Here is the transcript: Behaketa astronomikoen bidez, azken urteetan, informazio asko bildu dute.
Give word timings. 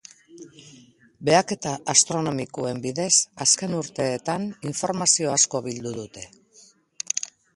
Behaketa 1.29 1.73
astronomikoen 1.93 2.79
bidez, 2.87 3.11
azken 3.45 3.77
urteetan, 3.81 4.49
informazio 4.71 5.31
asko 5.37 5.65
bildu 5.69 5.95
dute. 6.01 6.27